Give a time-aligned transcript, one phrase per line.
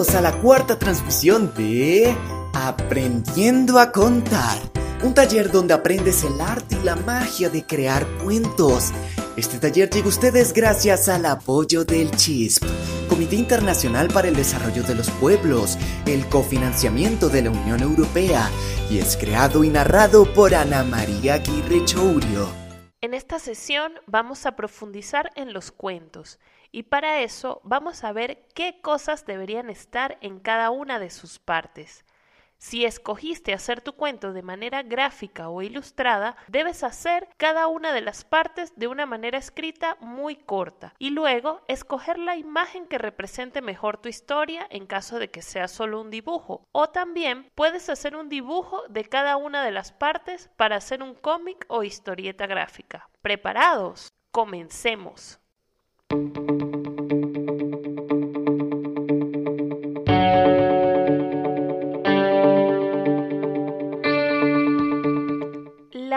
[0.00, 2.16] A la cuarta transmisión de
[2.54, 4.56] Aprendiendo a Contar,
[5.02, 8.92] un taller donde aprendes el arte y la magia de crear cuentos.
[9.36, 12.64] Este taller llega a ustedes gracias al apoyo del CHISP,
[13.10, 15.76] Comité Internacional para el Desarrollo de los Pueblos,
[16.06, 18.50] el cofinanciamiento de la Unión Europea
[18.90, 22.48] y es creado y narrado por Ana María Aguirre Chourio.
[23.02, 26.38] En esta sesión vamos a profundizar en los cuentos
[26.72, 31.38] y para eso vamos a ver qué cosas deberían estar en cada una de sus
[31.38, 32.04] partes.
[32.60, 38.02] Si escogiste hacer tu cuento de manera gráfica o ilustrada, debes hacer cada una de
[38.02, 43.62] las partes de una manera escrita muy corta y luego escoger la imagen que represente
[43.62, 46.68] mejor tu historia en caso de que sea solo un dibujo.
[46.72, 51.14] O también puedes hacer un dibujo de cada una de las partes para hacer un
[51.14, 53.08] cómic o historieta gráfica.
[53.22, 54.12] ¿Preparados?
[54.32, 55.40] Comencemos.
[56.10, 56.16] La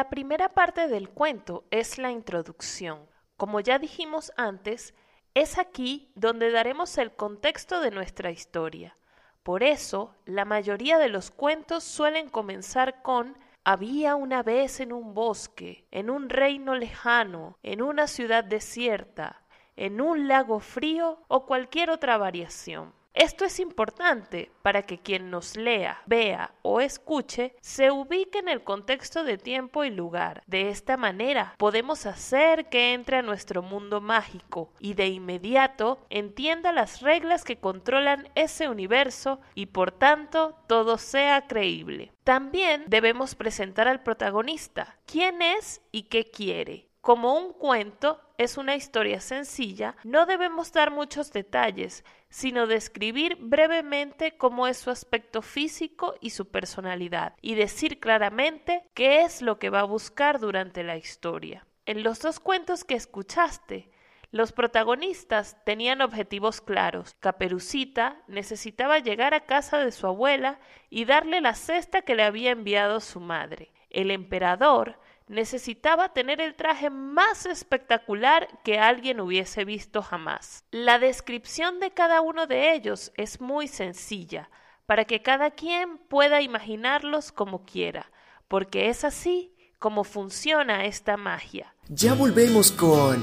[0.09, 3.07] primera parte del cuento es la introducción.
[3.37, 4.95] Como ya dijimos antes,
[5.35, 8.97] es aquí donde daremos el contexto de nuestra historia.
[9.43, 15.13] Por eso, la mayoría de los cuentos suelen comenzar con había una vez en un
[15.13, 19.42] bosque, en un reino lejano, en una ciudad desierta,
[19.75, 22.93] en un lago frío o cualquier otra variación.
[23.13, 28.63] Esto es importante para que quien nos lea, vea o escuche se ubique en el
[28.63, 30.41] contexto de tiempo y lugar.
[30.47, 36.71] De esta manera podemos hacer que entre a nuestro mundo mágico y de inmediato entienda
[36.71, 42.13] las reglas que controlan ese universo y por tanto todo sea creíble.
[42.23, 46.89] También debemos presentar al protagonista, quién es y qué quiere.
[47.03, 54.37] Como un cuento es una historia sencilla, no debemos dar muchos detalles, sino describir brevemente
[54.37, 59.69] cómo es su aspecto físico y su personalidad, y decir claramente qué es lo que
[59.69, 61.67] va a buscar durante la historia.
[61.85, 63.91] En los dos cuentos que escuchaste,
[64.31, 67.17] los protagonistas tenían objetivos claros.
[67.19, 70.57] Caperucita necesitaba llegar a casa de su abuela
[70.89, 73.73] y darle la cesta que le había enviado su madre.
[73.89, 74.97] El emperador
[75.27, 80.65] necesitaba tener el traje más espectacular que alguien hubiese visto jamás.
[80.71, 84.49] La descripción de cada uno de ellos es muy sencilla,
[84.85, 88.11] para que cada quien pueda imaginarlos como quiera,
[88.47, 91.75] porque es así como funciona esta magia.
[91.89, 93.21] Ya volvemos con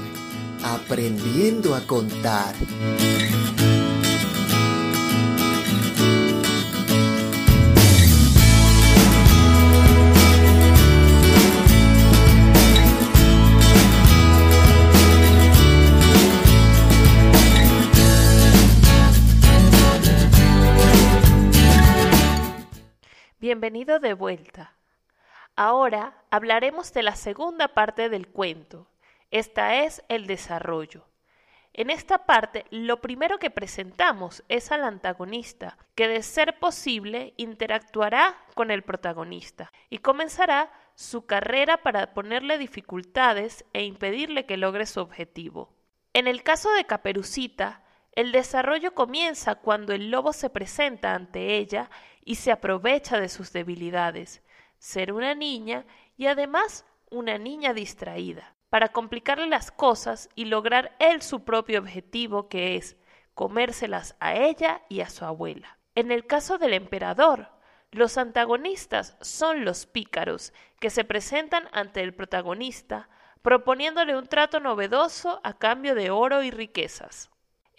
[0.63, 2.53] Aprendiendo a Contar.
[23.41, 24.75] Bienvenido de vuelta.
[25.55, 28.87] Ahora hablaremos de la segunda parte del cuento.
[29.31, 31.07] Esta es el desarrollo.
[31.73, 38.37] En esta parte, lo primero que presentamos es al antagonista, que de ser posible interactuará
[38.53, 44.99] con el protagonista y comenzará su carrera para ponerle dificultades e impedirle que logre su
[44.99, 45.73] objetivo.
[46.13, 47.81] En el caso de Caperucita,
[48.13, 51.89] el desarrollo comienza cuando el lobo se presenta ante ella
[52.23, 54.43] y se aprovecha de sus debilidades,
[54.77, 55.85] ser una niña
[56.17, 62.49] y además una niña distraída, para complicarle las cosas y lograr él su propio objetivo
[62.49, 62.97] que es
[63.33, 65.77] comérselas a ella y a su abuela.
[65.95, 67.49] En el caso del emperador,
[67.91, 73.09] los antagonistas son los pícaros, que se presentan ante el protagonista,
[73.41, 77.30] proponiéndole un trato novedoso a cambio de oro y riquezas.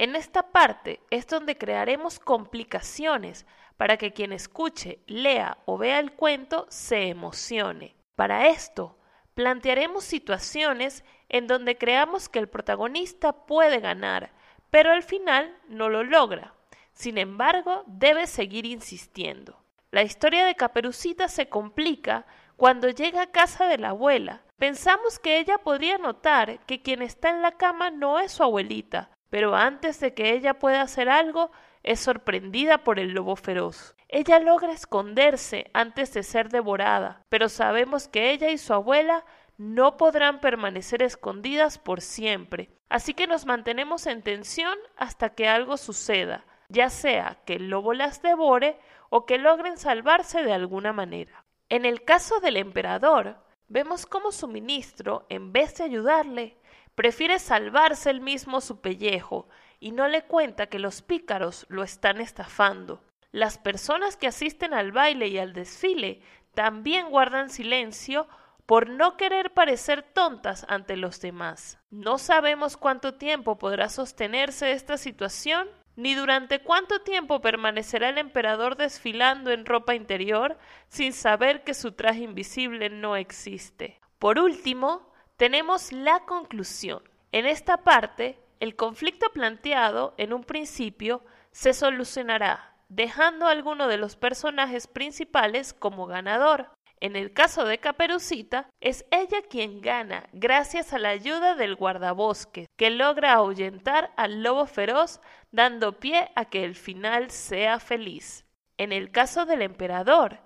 [0.02, 3.46] En esta parte es donde crearemos complicaciones
[3.76, 7.94] para que quien escuche, lea o vea el cuento se emocione.
[8.16, 8.98] Para esto,
[9.34, 14.32] plantearemos situaciones en donde creamos que el protagonista puede ganar,
[14.70, 16.52] pero al final no lo logra.
[16.92, 19.62] Sin embargo, debe seguir insistiendo.
[19.92, 22.26] La historia de Caperucita se complica
[22.56, 24.42] cuando llega a casa de la abuela.
[24.56, 29.11] Pensamos que ella podría notar que quien está en la cama no es su abuelita,
[29.32, 31.52] pero antes de que ella pueda hacer algo,
[31.82, 33.96] es sorprendida por el lobo feroz.
[34.10, 39.24] Ella logra esconderse antes de ser devorada, pero sabemos que ella y su abuela
[39.56, 45.78] no podrán permanecer escondidas por siempre, así que nos mantenemos en tensión hasta que algo
[45.78, 51.46] suceda, ya sea que el lobo las devore o que logren salvarse de alguna manera.
[51.70, 53.38] En el caso del emperador,
[53.68, 56.58] vemos cómo su ministro, en vez de ayudarle,
[56.94, 59.48] prefiere salvarse él mismo su pellejo
[59.80, 63.02] y no le cuenta que los pícaros lo están estafando.
[63.30, 66.20] Las personas que asisten al baile y al desfile
[66.54, 68.28] también guardan silencio
[68.66, 71.78] por no querer parecer tontas ante los demás.
[71.90, 78.76] No sabemos cuánto tiempo podrá sostenerse esta situación, ni durante cuánto tiempo permanecerá el emperador
[78.76, 84.00] desfilando en ropa interior sin saber que su traje invisible no existe.
[84.18, 85.11] Por último,
[85.42, 87.02] tenemos la conclusión.
[87.32, 93.96] En esta parte, el conflicto planteado en un principio se solucionará dejando a alguno de
[93.96, 96.68] los personajes principales como ganador.
[97.00, 102.68] En el caso de Caperucita, es ella quien gana gracias a la ayuda del guardabosque,
[102.76, 108.46] que logra ahuyentar al lobo feroz, dando pie a que el final sea feliz.
[108.76, 110.38] En el caso del emperador,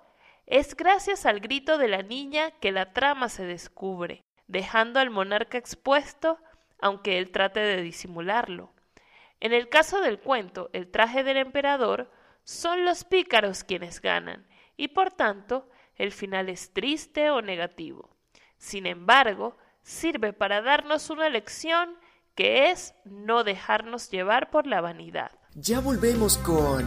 [0.47, 5.57] es gracias al grito de la niña que la trama se descubre, dejando al monarca
[5.57, 6.39] expuesto,
[6.79, 8.73] aunque él trate de disimularlo.
[9.39, 12.11] En el caso del cuento El traje del emperador,
[12.43, 14.47] son los pícaros quienes ganan,
[14.77, 18.15] y por tanto el final es triste o negativo.
[18.57, 21.97] Sin embargo, sirve para darnos una lección
[22.35, 25.31] que es no dejarnos llevar por la vanidad.
[25.55, 26.85] Ya volvemos con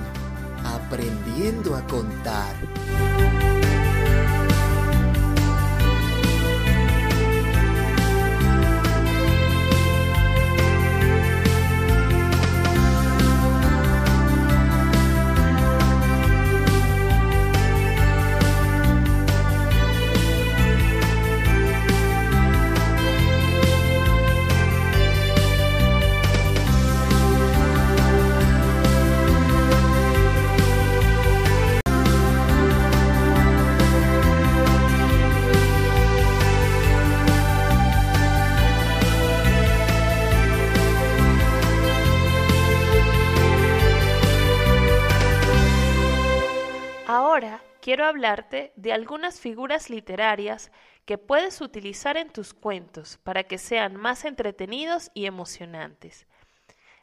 [0.65, 2.55] Aprendiendo a contar.
[47.91, 50.71] Quiero hablarte de algunas figuras literarias
[51.07, 56.29] que puedes utilizar en tus cuentos para que sean más entretenidos y emocionantes.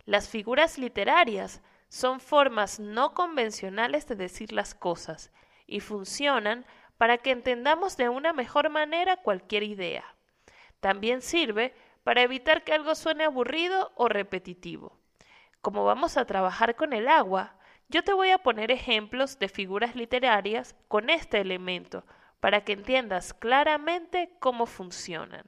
[0.06, 5.34] Las figuras literarias son formas no convencionales de decir las cosas
[5.66, 6.66] y funcionan
[6.98, 10.06] para que entendamos de una mejor manera cualquier idea.
[10.80, 11.76] También sirve
[12.06, 14.98] para evitar que algo suene aburrido o repetitivo.
[15.60, 17.57] Como vamos a trabajar con el agua,
[17.90, 22.06] yo te voy a poner ejemplos de figuras literarias con este elemento
[22.40, 25.46] para que entiendas claramente cómo funcionan.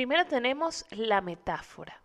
[0.00, 2.00] Primero tenemos la metáfora.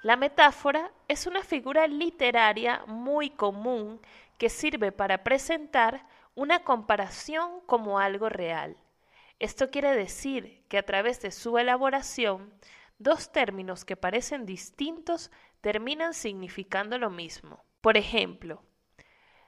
[0.00, 4.00] La metáfora es una figura literaria muy común
[4.38, 8.74] que sirve para presentar una comparación como algo real.
[9.38, 12.50] Esto quiere decir que a través de su elaboración,
[12.98, 15.30] dos términos que parecen distintos
[15.60, 17.62] terminan significando lo mismo.
[17.82, 18.62] Por ejemplo,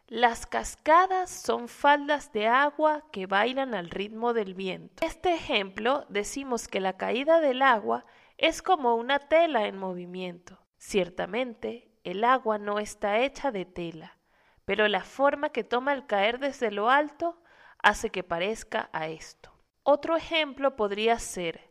[0.09, 5.05] las cascadas son faldas de agua que bailan al ritmo del viento.
[5.05, 8.07] En este ejemplo decimos que la caída del agua
[8.39, 10.59] es como una tela en movimiento.
[10.79, 14.17] Ciertamente, el agua no está hecha de tela,
[14.65, 17.43] pero la forma que toma al caer desde lo alto
[17.83, 19.53] hace que parezca a esto.
[19.83, 21.71] Otro ejemplo podría ser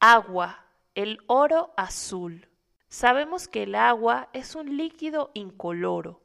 [0.00, 2.48] agua, el oro azul.
[2.88, 6.23] Sabemos que el agua es un líquido incoloro,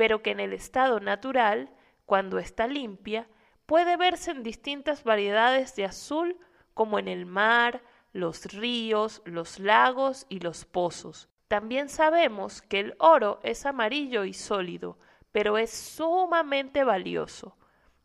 [0.00, 1.68] pero que en el estado natural,
[2.06, 3.28] cuando está limpia,
[3.66, 6.38] puede verse en distintas variedades de azul
[6.72, 7.82] como en el mar,
[8.14, 11.28] los ríos, los lagos y los pozos.
[11.48, 14.96] También sabemos que el oro es amarillo y sólido,
[15.32, 17.58] pero es sumamente valioso.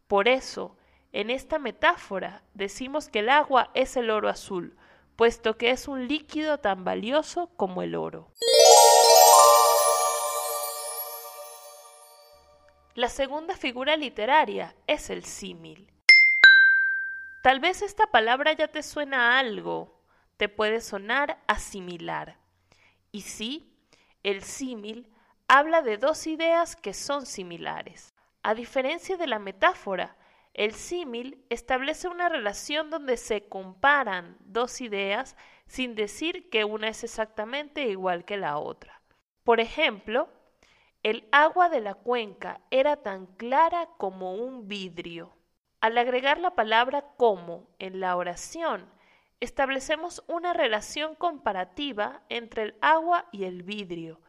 [0.10, 0.76] Por eso,
[1.14, 4.76] en esta metáfora decimos que el agua es el oro azul,
[5.16, 8.34] puesto que es un líquido tan valioso como el oro.
[12.96, 15.86] La segunda figura literaria es el símil.
[17.44, 19.94] Tal vez esta palabra ya te suena algo,
[20.38, 22.38] te puede sonar asimilar.
[23.12, 23.70] Y sí,
[24.24, 25.14] el símil
[25.50, 28.14] habla de dos ideas que son similares.
[28.44, 30.16] A diferencia de la metáfora,
[30.54, 35.36] el símil establece una relación donde se comparan dos ideas
[35.68, 39.02] sin decir que una es exactamente igual que la otra.
[39.44, 40.30] Por ejemplo,
[41.06, 45.38] el agua de la cuenca era tan clara como un vidrio.
[45.80, 48.90] Al agregar la palabra como en la oración,
[49.40, 54.20] establecemos una relación comparativa entre el agua y el vidrio,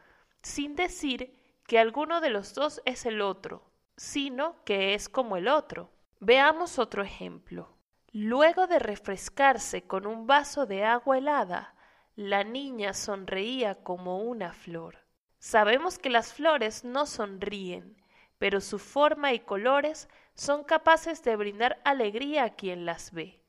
[0.43, 5.47] sin decir que alguno de los dos es el otro, sino que es como el
[5.47, 5.89] otro.
[6.19, 7.75] Veamos otro ejemplo.
[8.11, 11.73] Luego de refrescarse con un vaso de agua helada,
[12.15, 15.06] la niña sonreía como una flor.
[15.39, 17.95] Sabemos que las flores no sonríen,
[18.39, 23.39] pero su forma y colores son capaces de brindar alegría a quien las ve.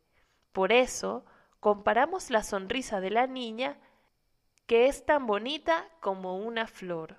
[0.53, 1.25] Por eso,
[1.61, 3.79] comparamos la sonrisa de la niña,
[4.67, 7.19] que es tan bonita como una flor.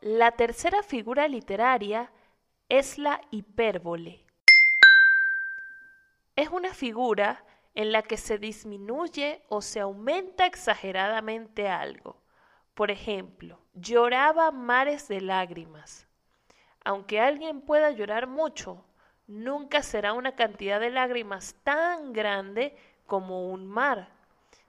[0.00, 2.10] La tercera figura literaria
[2.68, 4.20] es la hipérbole.
[6.36, 7.42] Es una figura
[7.76, 12.16] en la que se disminuye o se aumenta exageradamente algo.
[12.74, 16.08] Por ejemplo, lloraba mares de lágrimas.
[16.84, 18.82] Aunque alguien pueda llorar mucho,
[19.26, 22.74] nunca será una cantidad de lágrimas tan grande
[23.06, 24.08] como un mar.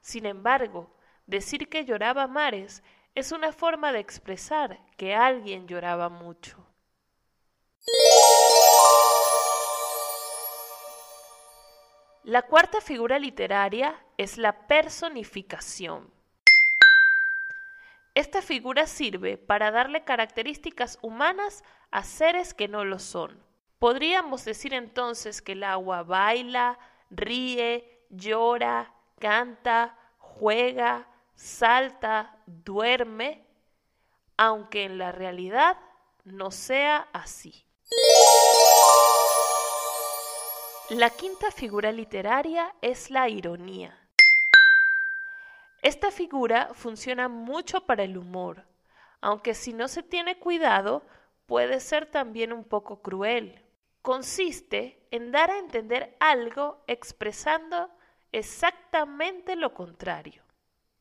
[0.02, 0.92] Sin embargo,
[1.28, 2.84] decir que lloraba mares
[3.16, 6.58] es una forma de expresar que alguien lloraba mucho.
[12.28, 16.12] La cuarta figura literaria es la personificación.
[18.16, 23.42] Esta figura sirve para darle características humanas a seres que no lo son.
[23.80, 26.78] Podríamos decir entonces que el agua baila,
[27.10, 33.42] ríe, llora, canta, juega, salta, duerme,
[34.36, 35.78] aunque en la realidad
[36.26, 37.64] no sea así.
[40.90, 43.94] La quinta figura literaria es la ironía.
[45.82, 48.64] Esta figura funciona mucho para el humor,
[49.20, 51.06] aunque si no se tiene cuidado
[51.46, 53.62] puede ser también un poco cruel.
[54.02, 57.90] Consiste en dar a entender algo expresando
[58.32, 60.42] exactamente lo contrario.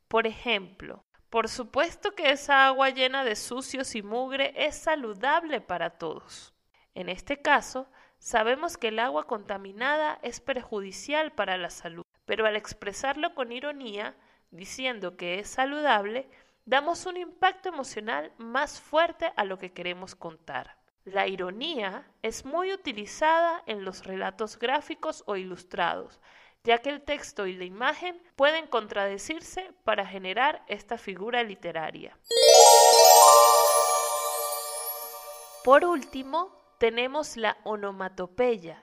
[0.09, 5.91] Por ejemplo, por supuesto que esa agua llena de sucios y mugre es saludable para
[5.91, 6.53] todos.
[6.97, 7.87] En este caso,
[8.19, 14.17] Sabemos que el agua contaminada es perjudicial para la salud, pero al expresarlo con ironía,
[14.51, 16.29] diciendo que es saludable,
[16.65, 20.77] damos un impacto emocional más fuerte a lo que queremos contar.
[21.05, 26.21] La ironía es muy utilizada en los relatos gráficos o ilustrados,
[26.65, 32.19] ya que el texto y la imagen pueden contradecirse para generar esta figura literaria.
[35.63, 38.83] Por último, tenemos la onomatopeya.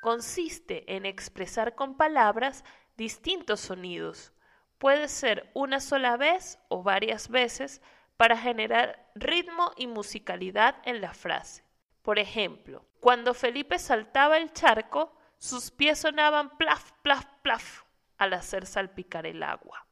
[0.00, 2.64] Consiste en expresar con palabras
[2.96, 4.32] distintos sonidos.
[4.78, 7.80] Puede ser una sola vez o varias veces
[8.16, 11.64] para generar ritmo y musicalidad en la frase.
[12.02, 17.82] Por ejemplo, cuando Felipe saltaba el charco, sus pies sonaban plaf, plaf, plaf
[18.16, 19.86] al hacer salpicar el agua.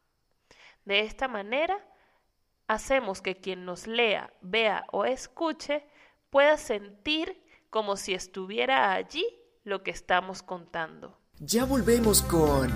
[0.85, 1.79] De esta manera,
[2.67, 5.87] hacemos que quien nos lea, vea o escuche
[6.35, 9.25] pueda sentir como si estuviera allí
[9.63, 11.17] lo que estamos contando.
[11.39, 12.73] Ya volvemos con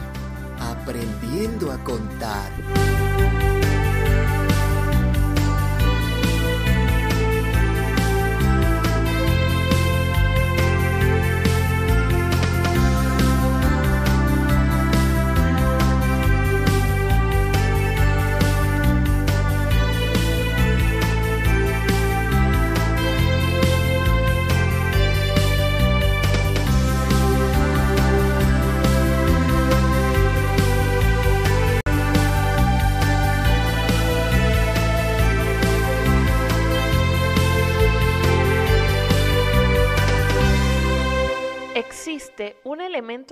[0.61, 2.53] Aprendiendo a contar.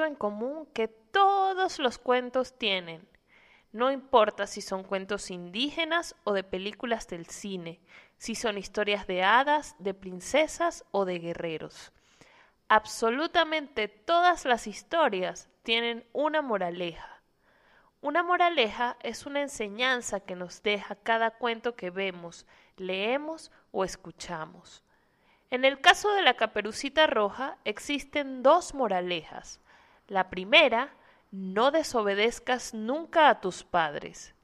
[0.04, 3.08] En común que todos los cuentos tienen.
[3.72, 7.80] No importa si son cuentos indígenas o de películas del cine,
[8.18, 11.92] si son historias de hadas, de princesas o de guerreros.
[12.68, 17.22] Absolutamente todas las historias tienen una moraleja.
[18.00, 24.82] Una moraleja es una enseñanza que nos deja cada cuento que vemos, leemos o escuchamos.
[25.50, 29.60] En el caso de la caperucita roja existen dos moralejas.
[30.08, 30.94] La primera,
[31.30, 34.34] no desobedezcas nunca a tus padres.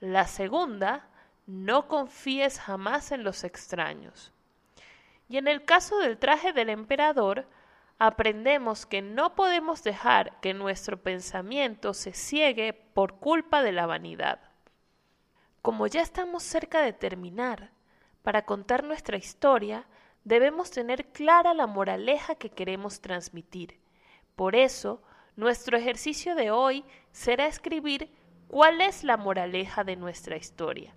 [0.00, 1.08] La segunda,
[1.46, 4.32] no confíes jamás en los extraños.
[5.28, 7.46] Y en el caso del traje del emperador,
[7.98, 14.40] aprendemos que no podemos dejar que nuestro pensamiento se ciegue por culpa de la vanidad.
[15.62, 17.70] Como ya estamos cerca de terminar,
[18.22, 19.86] Para contar nuestra historia,
[20.24, 23.78] debemos tener clara la moraleja que queremos transmitir.
[24.38, 25.02] Por eso,
[25.34, 28.08] nuestro ejercicio de hoy será escribir
[28.46, 30.94] cuál es la moraleja de nuestra historia.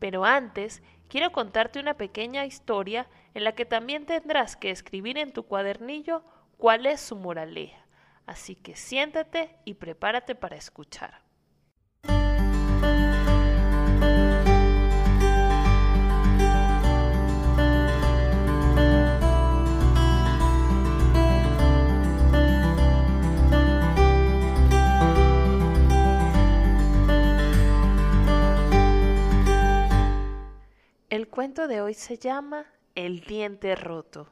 [0.00, 5.32] Pero antes, quiero contarte una pequeña historia en la que también tendrás que escribir en
[5.32, 6.24] tu cuadernillo
[6.56, 7.86] cuál es su moraleja.
[8.26, 11.29] Así que siéntate y prepárate para escuchar.
[31.50, 32.64] Cuento de hoy se llama
[32.94, 34.28] El diente roto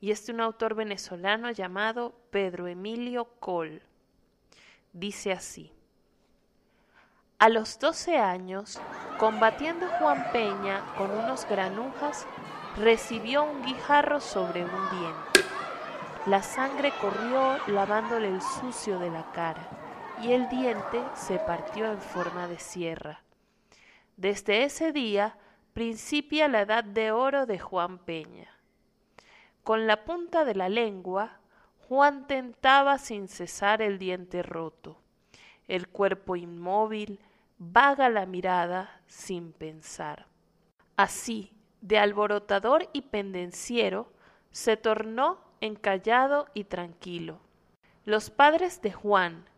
[0.00, 3.82] y es de un autor venezolano llamado Pedro Emilio Col.
[4.92, 5.72] Dice así.
[7.40, 8.80] A los doce años,
[9.18, 12.28] combatiendo Juan Peña con unos granujas,
[12.76, 15.40] recibió un guijarro sobre un diente.
[16.26, 19.68] La sangre corrió lavándole el sucio de la cara
[20.22, 23.24] y el diente se partió en forma de sierra.
[24.16, 25.36] Desde ese día
[25.72, 28.48] principia la edad de oro de Juan Peña.
[29.64, 31.38] Con la punta de la lengua,
[31.88, 34.98] Juan tentaba sin cesar el diente roto,
[35.68, 37.20] el cuerpo inmóvil,
[37.58, 40.26] vaga la mirada sin pensar.
[40.96, 44.12] Así, de alborotador y pendenciero,
[44.50, 47.40] se tornó encallado y tranquilo.
[48.04, 49.48] Los padres de Juan,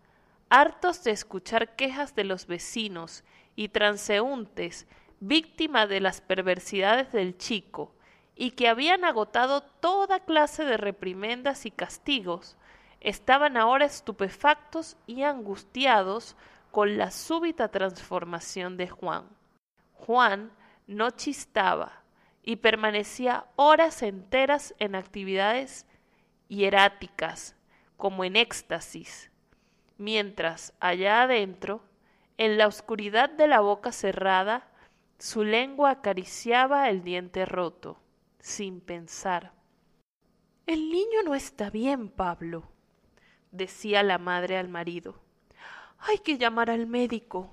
[0.48, 3.24] hartos de escuchar quejas de los vecinos
[3.56, 4.86] y transeúntes
[5.20, 7.94] víctima de las perversidades del chico,
[8.36, 12.56] y que habían agotado toda clase de reprimendas y castigos,
[13.00, 16.36] estaban ahora estupefactos y angustiados
[16.70, 19.28] con la súbita transformación de Juan.
[19.92, 20.50] Juan
[20.86, 22.02] no chistaba
[22.42, 25.86] y permanecía horas enteras en actividades
[26.48, 27.56] hieráticas,
[27.96, 29.30] como en éxtasis,
[29.96, 31.82] mientras allá adentro,
[32.36, 34.66] en la oscuridad de la boca cerrada,
[35.18, 37.98] su lengua acariciaba el diente roto,
[38.40, 39.52] sin pensar.
[40.66, 42.64] El niño no está bien, Pablo,
[43.50, 45.20] decía la madre al marido.
[45.98, 47.50] Hay que llamar al médico.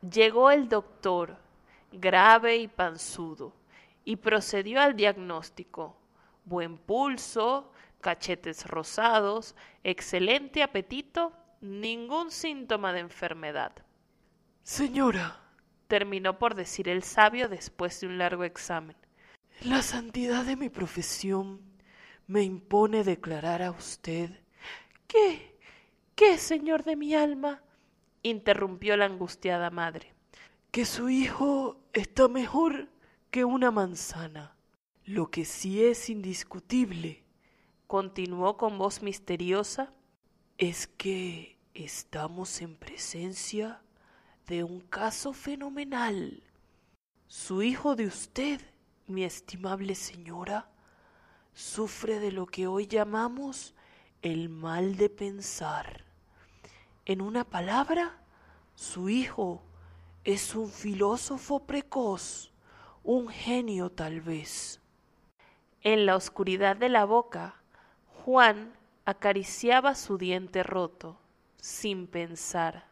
[0.00, 1.36] Llegó el doctor,
[1.92, 3.52] grave y panzudo,
[4.04, 5.96] y procedió al diagnóstico.
[6.44, 13.72] Buen pulso, cachetes rosados, excelente apetito, ningún síntoma de enfermedad.
[14.62, 15.40] Señora,
[15.90, 18.96] terminó por decir el sabio después de un largo examen.
[19.62, 21.60] La santidad de mi profesión
[22.28, 24.30] me impone declarar a usted.
[25.08, 25.58] ¿Qué?
[26.14, 27.62] ¿Qué, señor de mi alma?
[28.22, 30.14] interrumpió la angustiada madre.
[30.70, 32.88] Que su hijo está mejor
[33.32, 34.54] que una manzana.
[35.04, 37.24] Lo que sí es indiscutible,
[37.88, 39.92] continuó con voz misteriosa,
[40.56, 43.82] es que estamos en presencia
[44.50, 46.42] de un caso fenomenal.
[47.28, 48.60] Su hijo de usted,
[49.06, 50.68] mi estimable señora,
[51.54, 53.76] sufre de lo que hoy llamamos
[54.22, 56.04] el mal de pensar.
[57.04, 58.18] En una palabra,
[58.74, 59.62] su hijo
[60.24, 62.50] es un filósofo precoz,
[63.04, 64.80] un genio tal vez.
[65.82, 67.54] En la oscuridad de la boca,
[68.24, 68.72] Juan
[69.04, 71.20] acariciaba su diente roto,
[71.56, 72.89] sin pensar.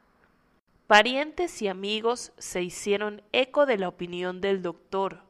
[0.88, 5.20] Parientes y amigos se hicieron eco de la opinión del doctor,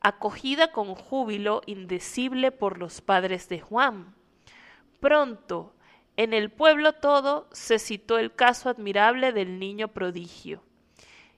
[0.00, 4.16] acogida con júbilo indecible por los padres de Juan.
[4.98, 5.72] Pronto,
[6.16, 10.64] en el pueblo todo se citó el caso admirable del niño prodigio,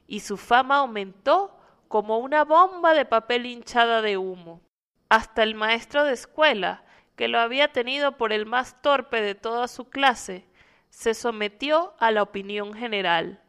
[0.06, 1.54] y su fama aumentó
[1.88, 4.62] como una bomba de papel hinchada de humo.
[5.10, 6.82] Hasta el maestro de escuela,
[7.14, 10.46] que lo había tenido por el más torpe de toda su clase,
[10.94, 13.42] se sometió a la opinión general,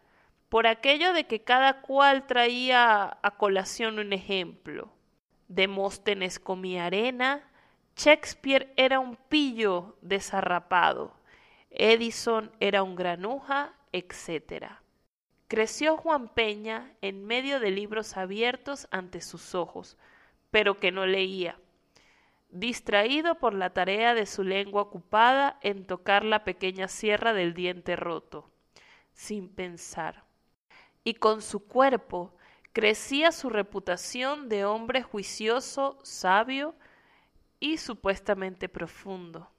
[0.50, 4.92] por aquello de que cada cual traía a colación un ejemplo.
[5.48, 7.48] Demóstenes comía arena,
[7.96, 11.14] Shakespeare era un pillo desarrapado,
[11.70, 14.72] Edison era un granuja, etc.
[15.48, 19.98] Creció Juan Peña en medio de libros abiertos ante sus ojos,
[20.50, 21.60] pero que no leía
[22.56, 27.98] distraído por la tarea de su lengua ocupada en tocar la pequeña sierra del diente
[27.98, 28.50] roto,
[29.14, 30.24] sin pensar.
[31.04, 32.34] Y con su cuerpo
[32.72, 36.76] crecía su reputación de hombre juicioso, sabio
[37.60, 39.52] y supuestamente profundo.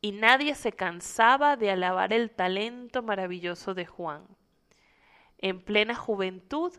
[0.00, 4.26] Y nadie se cansaba de alabar el talento maravilloso de Juan.
[5.38, 6.72] En plena juventud,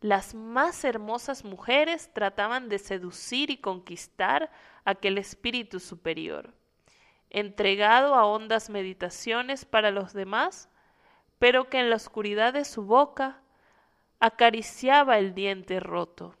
[0.00, 4.50] las más hermosas mujeres trataban de seducir y conquistar
[4.84, 6.54] aquel espíritu superior,
[7.30, 10.68] entregado a hondas meditaciones para los demás,
[11.38, 13.40] pero que en la oscuridad de su boca
[14.18, 16.36] acariciaba el diente roto,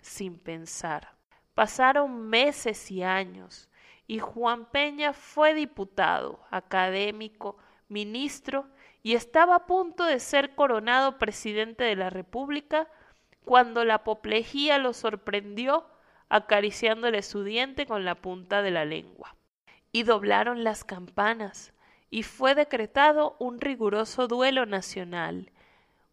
[0.00, 1.12] sin pensar.
[1.54, 3.68] Pasaron meses y años,
[4.06, 8.66] y Juan Peña fue diputado, académico, ministro,
[9.02, 12.88] y estaba a punto de ser coronado presidente de la República
[13.44, 15.86] cuando la apoplejía lo sorprendió
[16.28, 19.36] acariciándole su diente con la punta de la lengua.
[19.92, 21.72] Y doblaron las campanas,
[22.10, 25.50] y fue decretado un riguroso duelo nacional.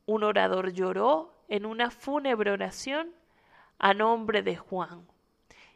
[0.05, 3.11] Un orador lloró en una fúnebre oración
[3.77, 5.07] a nombre de Juan,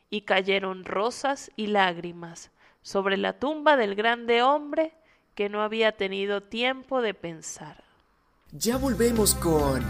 [0.09, 4.93] y cayeron rosas y lágrimas sobre la tumba del grande hombre
[5.35, 7.83] que no había tenido tiempo de pensar.
[8.51, 9.83] Ya volvemos con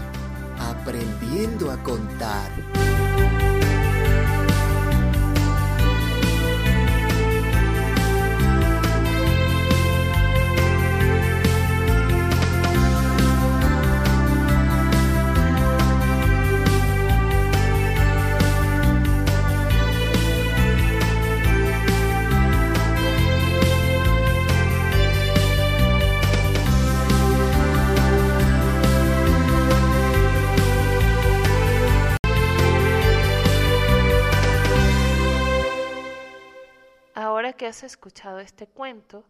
[0.58, 2.69] Aprendiendo a contar.
[37.52, 39.24] Que has escuchado este cuento,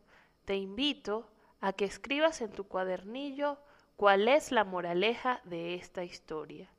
[0.44, 1.30] te invito
[1.60, 3.58] a que escribas en tu cuadernillo
[3.96, 6.70] cuál es la moraleja de esta historia.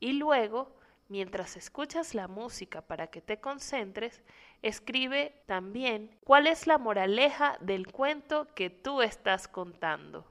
[0.00, 0.74] Y luego,
[1.08, 4.22] mientras escuchas la música para que te concentres,
[4.62, 10.26] escribe también cuál es la moraleja del cuento que tú estás contando.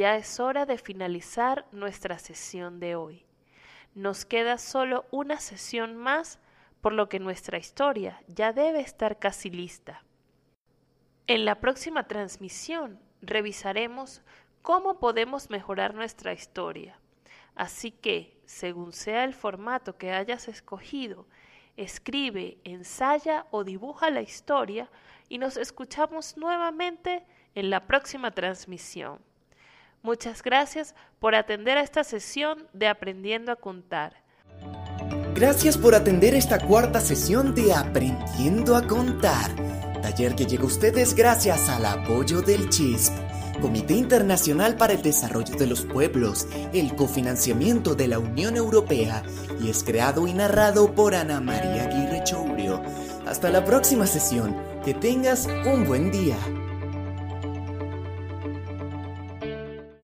[0.00, 3.26] Ya es hora de finalizar nuestra sesión de hoy.
[3.94, 6.38] Nos queda solo una sesión más,
[6.80, 10.02] por lo que nuestra historia ya debe estar casi lista.
[11.26, 14.22] En la próxima transmisión revisaremos
[14.62, 16.98] cómo podemos mejorar nuestra historia.
[17.54, 21.26] Así que, según sea el formato que hayas escogido,
[21.76, 24.88] escribe, ensaya o dibuja la historia
[25.28, 27.22] y nos escuchamos nuevamente
[27.54, 29.20] en la próxima transmisión.
[30.02, 34.14] Muchas gracias por atender a esta sesión de Aprendiendo a Contar.
[35.34, 39.50] Gracias por atender esta cuarta sesión de Aprendiendo a Contar,
[40.02, 43.12] taller que llega a ustedes gracias al apoyo del CHISP,
[43.60, 49.22] Comité Internacional para el Desarrollo de los Pueblos, el cofinanciamiento de la Unión Europea
[49.62, 52.82] y es creado y narrado por Ana María Aguirre Chourio.
[53.26, 56.36] Hasta la próxima sesión, que tengas un buen día.